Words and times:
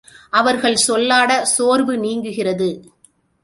அவர்கள் 0.29 0.77
சொல்லாடச் 0.87 1.41
சோர்வு 1.41 1.97
நீங்குகிறது. 1.97 2.69